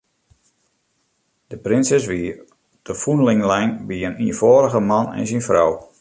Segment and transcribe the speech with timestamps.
[1.53, 2.23] De prinses wie
[2.85, 5.71] te fûnling lein by in ienfâldige man en syn frou.